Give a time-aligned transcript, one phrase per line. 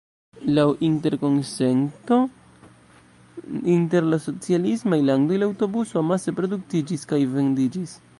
[0.57, 2.17] Laŭ interkonsento
[3.75, 7.95] inter la socialismaj landoj, la aŭtobuso amase produktiĝis kaj vendiĝis.